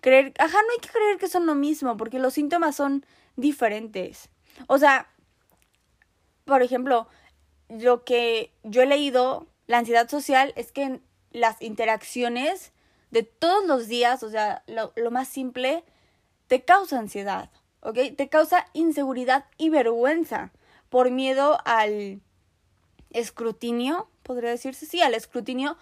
[0.00, 3.04] creer, ajá, no hay que creer que son lo mismo, porque los síntomas son
[3.36, 4.30] diferentes.
[4.66, 5.08] O sea,
[6.44, 7.08] por ejemplo,
[7.68, 12.72] lo que yo he leído, la ansiedad social es que las interacciones
[13.10, 15.84] de todos los días, o sea, lo, lo más simple,
[16.46, 17.98] te causa ansiedad, ¿ok?
[18.16, 20.52] Te causa inseguridad y vergüenza
[20.88, 22.20] por miedo al
[23.10, 25.76] escrutinio, podría decirse, sí, al escrutinio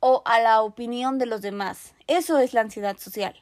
[0.00, 1.94] o a la opinión de los demás.
[2.06, 3.34] Eso es la ansiedad social.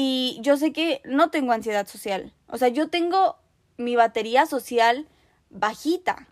[0.00, 2.32] Y yo sé que no tengo ansiedad social.
[2.46, 3.34] O sea, yo tengo
[3.78, 5.08] mi batería social
[5.50, 6.28] bajita.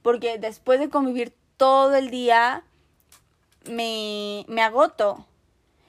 [0.00, 2.64] Porque después de convivir todo el día,
[3.68, 5.26] me, me agoto.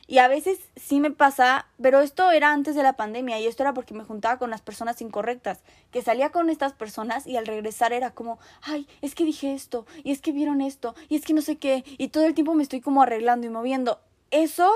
[0.05, 3.63] Y a veces sí me pasa, pero esto era antes de la pandemia y esto
[3.63, 5.59] era porque me juntaba con las personas incorrectas,
[5.91, 9.85] que salía con estas personas y al regresar era como, ay, es que dije esto,
[10.03, 12.53] y es que vieron esto, y es que no sé qué, y todo el tiempo
[12.53, 13.99] me estoy como arreglando y moviendo.
[14.31, 14.71] Eso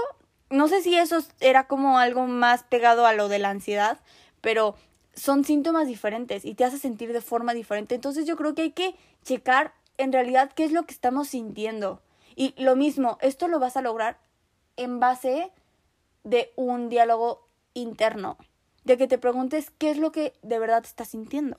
[0.52, 4.00] no sé si eso era como algo más pegado a lo de la ansiedad,
[4.42, 4.76] pero
[5.14, 7.96] son síntomas diferentes y te hace sentir de forma diferente.
[7.96, 12.02] Entonces yo creo que hay que checar en realidad qué es lo que estamos sintiendo.
[12.36, 14.20] Y lo mismo, esto lo vas a lograr
[14.78, 15.52] en base
[16.24, 18.38] de un diálogo interno,
[18.84, 21.58] de que te preguntes qué es lo que de verdad estás sintiendo.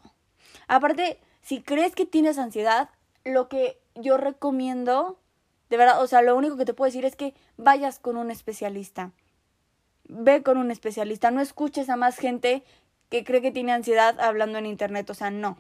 [0.69, 2.91] Aparte, si crees que tienes ansiedad,
[3.25, 5.19] lo que yo recomiendo
[5.73, 8.31] de verdad, o sea, lo único que te puedo decir es que vayas con un
[8.31, 9.11] especialista.
[10.05, 11.31] Ve con un especialista.
[11.31, 12.63] No escuches a más gente
[13.09, 15.09] que cree que tiene ansiedad hablando en internet.
[15.09, 15.57] O sea, no.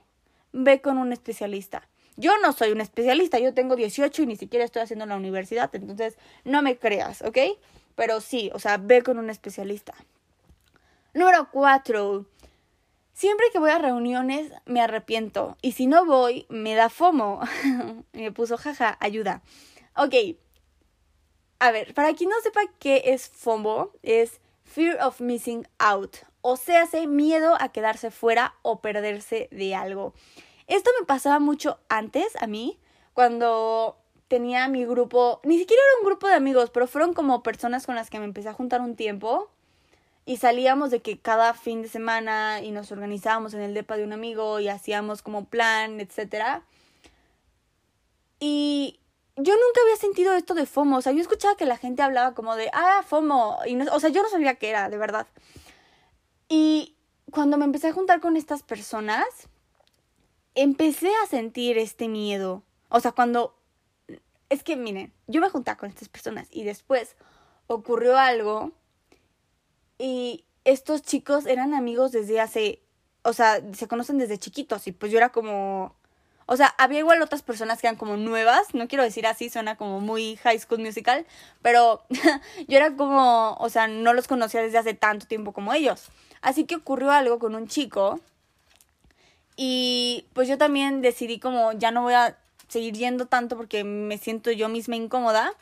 [0.53, 1.88] Ve con un especialista.
[2.16, 5.75] Yo no soy un especialista, yo tengo 18 y ni siquiera estoy haciendo la universidad,
[5.75, 7.38] entonces no me creas, ¿ok?
[7.94, 9.94] Pero sí, o sea, ve con un especialista.
[11.14, 12.27] Número 4.
[13.14, 17.40] Siempre que voy a reuniones me arrepiento y si no voy me da fomo.
[18.12, 19.40] me puso jaja, ayuda.
[19.97, 20.15] Ok.
[21.59, 26.17] A ver, para quien no sepa qué es FOMO, es Fear of Missing Out.
[26.41, 30.13] O sea, hace miedo a quedarse fuera o perderse de algo.
[30.67, 32.79] Esto me pasaba mucho antes a mí,
[33.15, 33.97] cuando
[34.29, 37.95] tenía mi grupo, ni siquiera era un grupo de amigos, pero fueron como personas con
[37.95, 39.51] las que me empecé a juntar un tiempo
[40.25, 44.05] y salíamos de que cada fin de semana y nos organizábamos en el depa de
[44.05, 46.63] un amigo y hacíamos como plan, etcétera.
[48.41, 48.99] Y
[49.37, 50.99] yo nunca había sentido esto de FOMO.
[50.99, 53.61] O sea, yo escuchaba que la gente hablaba como de, ah, FOMO.
[53.66, 55.27] Y no, o sea, yo no sabía qué era, de verdad.
[56.49, 56.97] Y
[57.31, 59.25] cuando me empecé a juntar con estas personas,
[60.55, 62.62] empecé a sentir este miedo.
[62.88, 63.59] O sea, cuando...
[64.51, 67.16] Es que, miren, yo me juntaba con estas personas y después
[67.68, 68.73] ocurrió algo
[69.97, 72.83] y estos chicos eran amigos desde hace...
[73.25, 75.97] O sea, se conocen desde chiquitos y pues yo era como
[76.47, 79.77] o sea, había igual otras personas que eran como nuevas, no quiero decir así, suena
[79.77, 81.27] como muy high school musical,
[81.63, 82.05] pero
[82.69, 86.09] yo era como, o sea, no los conocía desde hace tanto tiempo como ellos.
[86.41, 88.21] Así que ocurrió algo con un chico
[89.57, 92.37] y pues yo también decidí como ya no voy a
[92.69, 95.55] seguir yendo tanto porque me siento yo misma incómoda.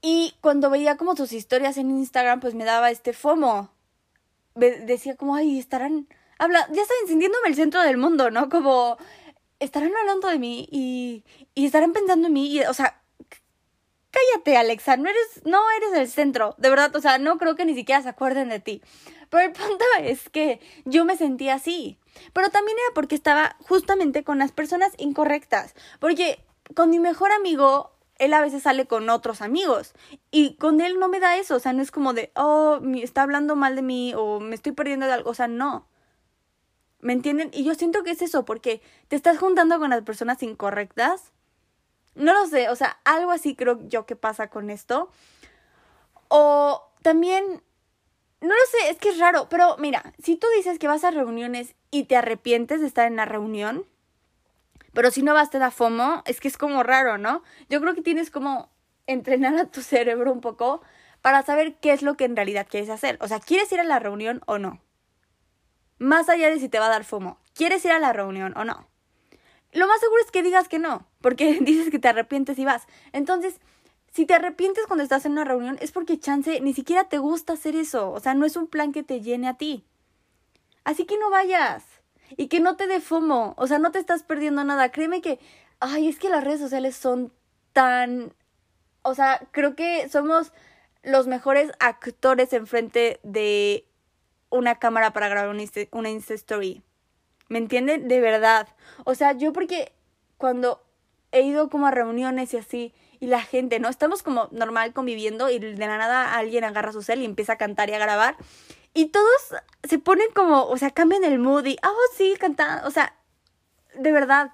[0.00, 3.70] Y cuando veía como sus historias en Instagram, pues me daba este FOMO.
[4.54, 6.06] Decía como, ay, estarán...
[6.38, 8.48] Habla, ya saben, sintiéndome el centro del mundo, ¿no?
[8.48, 8.96] Como
[9.60, 13.00] estarán hablando de mí y, y estarán pensando en mí y, o sea,
[14.10, 17.64] cállate, Alexa, no eres, no eres el centro, de verdad, o sea, no creo que
[17.64, 18.82] ni siquiera se acuerden de ti.
[19.30, 21.98] Pero el punto es que yo me sentía así.
[22.32, 25.74] Pero también era porque estaba justamente con las personas incorrectas.
[26.00, 26.44] Porque
[26.74, 29.92] con mi mejor amigo, él a veces sale con otros amigos.
[30.30, 31.56] Y con él no me da eso.
[31.56, 34.72] O sea, no es como de, oh, está hablando mal de mí o me estoy
[34.72, 35.30] perdiendo de algo.
[35.30, 35.86] O sea, no.
[37.00, 37.50] ¿Me entienden?
[37.52, 41.32] Y yo siento que es eso, porque te estás juntando con las personas incorrectas.
[42.14, 45.08] No lo sé, o sea, algo así creo yo que pasa con esto.
[46.28, 47.62] O también,
[48.40, 51.10] no lo sé, es que es raro, pero mira, si tú dices que vas a
[51.12, 53.86] reuniones y te arrepientes de estar en la reunión,
[54.92, 57.42] pero si no vas te da FOMO, es que es como raro, ¿no?
[57.68, 58.70] Yo creo que tienes como
[59.06, 60.82] entrenar a tu cerebro un poco
[61.22, 63.18] para saber qué es lo que en realidad quieres hacer.
[63.20, 64.80] O sea, ¿quieres ir a la reunión o no?
[65.98, 67.38] Más allá de si te va a dar FOMO.
[67.54, 68.86] ¿Quieres ir a la reunión o no?
[69.72, 72.86] Lo más seguro es que digas que no, porque dices que te arrepientes y vas.
[73.12, 73.60] Entonces,
[74.12, 77.54] si te arrepientes cuando estás en una reunión, es porque chance ni siquiera te gusta
[77.54, 78.10] hacer eso.
[78.10, 79.84] O sea, no es un plan que te llene a ti.
[80.84, 81.84] Así que no vayas.
[82.36, 83.54] Y que no te dé FOMO.
[83.56, 84.90] O sea, no te estás perdiendo nada.
[84.90, 85.38] Créeme que,
[85.80, 87.32] ay, es que las redes sociales son
[87.72, 88.32] tan...
[89.02, 90.52] O sea, creo que somos
[91.02, 93.87] los mejores actores enfrente de
[94.50, 95.54] una cámara para grabar
[95.92, 96.82] una Insta Story.
[97.48, 98.08] ¿Me entienden?
[98.08, 98.68] De verdad.
[99.04, 99.92] O sea, yo porque
[100.36, 100.82] cuando
[101.32, 103.88] he ido como a reuniones y así, y la gente, ¿no?
[103.88, 107.58] Estamos como normal conviviendo y de la nada alguien agarra su cel y empieza a
[107.58, 108.36] cantar y a grabar.
[108.94, 112.86] Y todos se ponen como, o sea, cambian el mood y, ah, oh, sí, cantando.
[112.86, 113.14] O sea,
[113.94, 114.52] de verdad.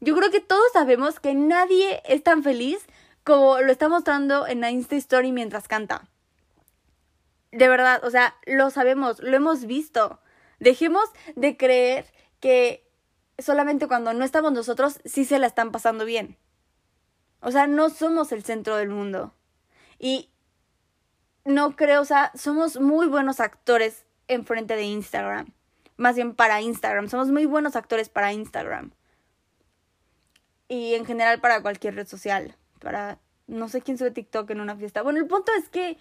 [0.00, 2.78] Yo creo que todos sabemos que nadie es tan feliz
[3.24, 6.08] como lo está mostrando en la Insta Story mientras canta.
[7.52, 10.20] De verdad, o sea, lo sabemos, lo hemos visto.
[10.58, 12.06] Dejemos de creer
[12.40, 12.86] que
[13.38, 16.36] solamente cuando no estamos nosotros sí se la están pasando bien.
[17.40, 19.32] O sea, no somos el centro del mundo.
[19.98, 20.30] Y
[21.44, 25.52] no creo, o sea, somos muy buenos actores en frente de Instagram.
[25.96, 27.08] Más bien para Instagram.
[27.08, 28.92] Somos muy buenos actores para Instagram.
[30.68, 32.56] Y en general para cualquier red social.
[32.80, 35.02] Para no sé quién sube TikTok en una fiesta.
[35.02, 35.96] Bueno, el punto es que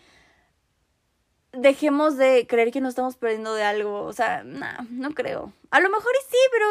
[1.57, 4.03] dejemos de creer que nos estamos perdiendo de algo.
[4.03, 5.51] O sea, nah, no creo.
[5.71, 6.65] A lo mejor y sí, pero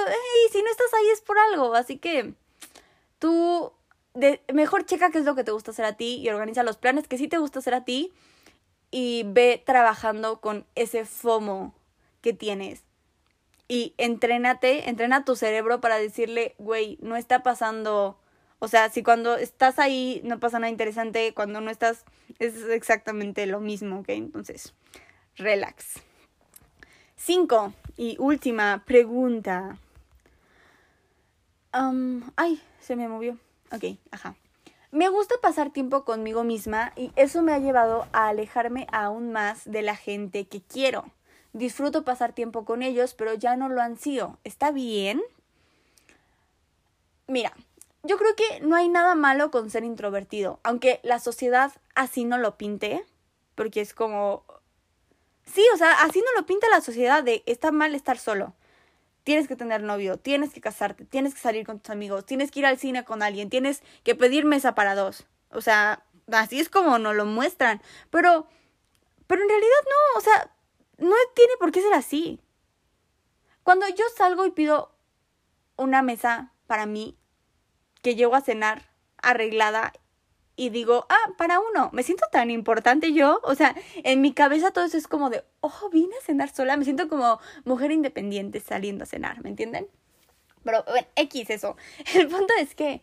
[0.53, 1.75] si no estás ahí es por algo.
[1.75, 2.35] Así que
[3.19, 3.73] tú
[4.15, 6.77] de, mejor checa qué es lo que te gusta hacer a ti y organiza los
[6.77, 8.13] planes que sí te gusta hacer a ti
[8.91, 11.75] y ve trabajando con ese FOMO
[12.21, 12.83] que tienes.
[13.69, 18.19] Y entrénate, entrena tu cerebro para decirle, güey, no está pasando
[18.59, 22.05] o sea, si cuando estás ahí no pasa nada interesante, cuando no estás
[22.39, 24.09] es exactamente lo mismo, ¿ok?
[24.11, 24.75] Entonces,
[25.37, 26.01] relax.
[27.17, 29.79] Cinco y última pregunta.
[32.37, 33.39] ay, se me movió.
[33.73, 34.37] Ok, ajá.
[34.93, 39.71] Me gusta pasar tiempo conmigo misma y eso me ha llevado a alejarme aún más
[39.71, 41.05] de la gente que quiero.
[41.53, 44.39] Disfruto pasar tiempo con ellos, pero ya no lo han sido.
[44.45, 45.21] ¿Está bien?
[47.27, 47.53] Mira,
[48.07, 52.39] yo creo que no hay nada malo con ser introvertido, aunque la sociedad así no
[52.39, 53.05] lo pinte,
[53.55, 54.45] porque es como...
[55.45, 58.55] Sí, o sea, así no lo pinta la sociedad de está mal estar solo.
[59.23, 62.61] Tienes que tener novio, tienes que casarte, tienes que salir con tus amigos, tienes que
[62.61, 65.27] ir al cine con alguien, tienes que pedir mesa para dos.
[65.51, 67.81] O sea, así es como nos lo muestran.
[68.11, 68.47] Pero,
[69.27, 70.51] pero en realidad no, o sea,
[70.99, 72.41] no tiene por qué ser así.
[73.63, 74.93] Cuando yo salgo y pido
[75.77, 77.17] una mesa para mí,
[78.07, 78.83] que llego a cenar
[79.21, 79.93] arreglada
[80.55, 84.71] y digo, ah, para uno, me siento tan importante yo, o sea, en mi cabeza
[84.71, 88.61] todo eso es como de, oh, vine a cenar sola, me siento como mujer independiente
[88.61, 89.89] saliendo a cenar, ¿me entienden?
[90.63, 91.77] Pero, bueno, X eso.
[92.15, 93.03] El punto es que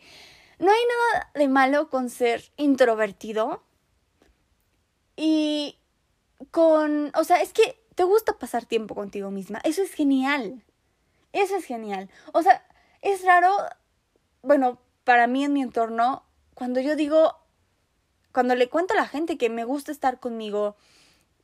[0.57, 3.61] no hay nada de malo con ser introvertido
[5.17, 5.79] y
[6.51, 9.59] con, o sea, es que te gusta pasar tiempo contigo misma.
[9.65, 10.63] Eso es genial.
[11.33, 12.09] Eso es genial.
[12.31, 12.65] O sea,
[13.01, 13.53] es raro,
[14.43, 16.23] bueno, para mí en mi entorno,
[16.53, 17.35] cuando yo digo,
[18.31, 20.75] cuando le cuento a la gente que me gusta estar conmigo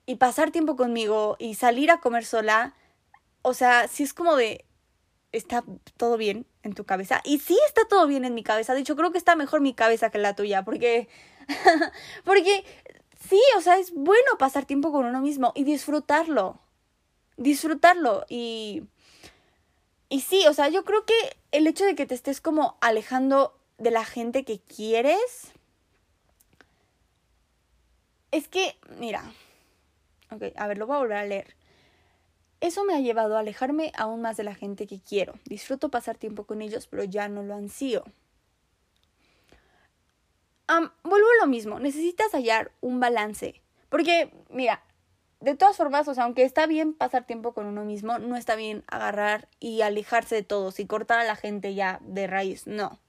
[0.05, 2.73] y pasar tiempo conmigo y salir a comer sola,
[3.41, 4.65] o sea, si es como de,
[5.31, 5.63] está
[5.97, 7.21] todo bien en tu cabeza.
[7.23, 8.73] Y sí está todo bien en mi cabeza.
[8.73, 10.63] De hecho, creo que está mejor mi cabeza que la tuya.
[10.63, 11.07] Porque.
[12.25, 12.65] porque
[13.27, 16.59] sí, o sea, es bueno pasar tiempo con uno mismo y disfrutarlo.
[17.37, 18.25] Disfrutarlo.
[18.29, 18.83] Y.
[20.09, 21.13] Y sí, o sea, yo creo que
[21.51, 25.53] el hecho de que te estés como alejando de la gente que quieres.
[28.31, 29.23] Es que, mira.
[30.31, 31.55] Ok, a ver, lo voy a volver a leer.
[32.59, 35.33] Eso me ha llevado a alejarme aún más de la gente que quiero.
[35.45, 38.03] Disfruto pasar tiempo con ellos, pero ya no lo ansío.
[41.03, 43.61] vuelvo a lo mismo, necesitas hallar un balance.
[43.89, 44.83] Porque, mira,
[45.39, 48.55] de todas formas, o sea, aunque está bien pasar tiempo con uno mismo, no está
[48.55, 52.99] bien agarrar y alejarse de todos y cortar a la gente ya de raíz, no.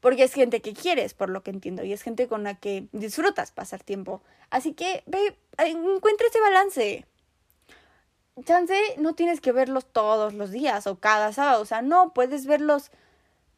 [0.00, 2.88] Porque es gente que quieres, por lo que entiendo, y es gente con la que
[2.92, 4.22] disfrutas pasar tiempo.
[4.50, 7.06] Así que ve, encuentra ese balance
[8.42, 12.46] chance no tienes que verlos todos los días o cada sábado, o sea, no, puedes
[12.46, 12.90] verlos,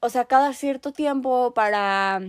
[0.00, 2.20] o sea, cada cierto tiempo para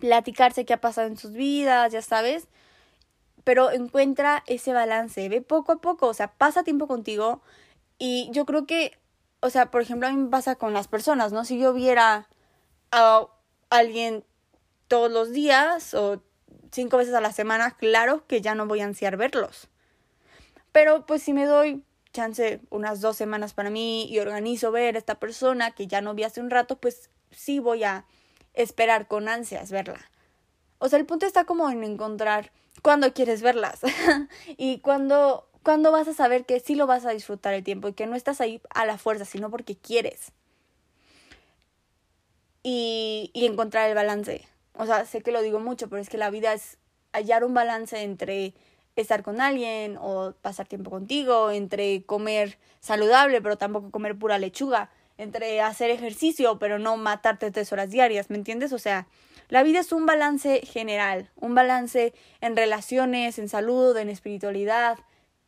[0.00, 2.46] platicarse qué ha pasado en sus vidas, ya sabes,
[3.46, 7.40] pero encuentra ese balance, ve poco a poco, o sea, pasa tiempo contigo
[7.98, 8.98] y yo creo que,
[9.40, 11.46] o sea, por ejemplo, a mí me pasa con las personas, ¿no?
[11.46, 12.28] Si yo viera
[12.90, 13.26] a
[13.70, 14.24] alguien
[14.88, 16.20] todos los días o
[16.72, 19.70] cinco veces a la semana, claro que ya no voy a ansiar verlos
[20.76, 21.82] pero pues si me doy
[22.12, 26.12] chance unas dos semanas para mí y organizo ver a esta persona que ya no
[26.12, 28.04] vi hace un rato, pues sí voy a
[28.52, 30.10] esperar con ansias verla.
[30.76, 32.52] O sea, el punto está como en encontrar
[32.86, 33.80] cuándo quieres verlas
[34.56, 37.94] y cuándo, cuándo vas a saber que sí lo vas a disfrutar el tiempo y
[37.94, 40.30] que no estás ahí a la fuerza, sino porque quieres.
[42.62, 44.46] Y, y encontrar el balance.
[44.74, 46.78] O sea, sé que lo digo mucho, pero es que la vida es
[47.12, 48.54] hallar un balance entre
[48.94, 54.90] estar con alguien o pasar tiempo contigo, entre comer saludable pero tampoco comer pura lechuga,
[55.18, 58.72] entre hacer ejercicio pero no matarte tres horas diarias, ¿me entiendes?
[58.72, 59.08] O sea,
[59.48, 64.98] la vida es un balance general, un balance en relaciones, en salud, en espiritualidad,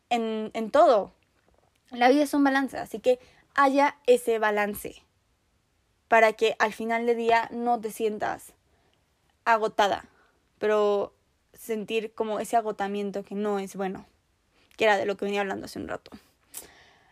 [0.09, 1.13] en, en todo.
[1.91, 3.19] La vida es un balance, así que
[3.55, 5.03] haya ese balance
[6.07, 8.53] para que al final del día no te sientas
[9.45, 10.05] agotada,
[10.57, 11.13] pero
[11.53, 14.05] sentir como ese agotamiento que no es bueno,
[14.77, 16.11] que era de lo que venía hablando hace un rato.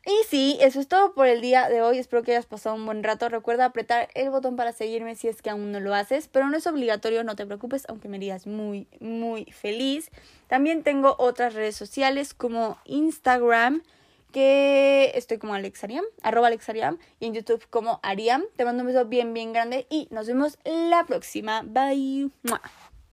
[0.07, 1.97] Y sí, eso es todo por el día de hoy.
[1.97, 3.27] Espero que hayas pasado un buen rato.
[3.27, 6.55] Recuerda apretar el botón para seguirme si es que aún no lo haces, pero no
[6.55, 10.09] es obligatorio, no te preocupes, aunque me harías muy, muy feliz.
[10.47, 13.83] También tengo otras redes sociales como Instagram,
[14.31, 18.45] que estoy como Alexariam, arroba Alexariam, y en YouTube como Ariam.
[18.55, 21.63] Te mando un beso bien, bien grande y nos vemos la próxima.
[21.63, 22.31] Bye.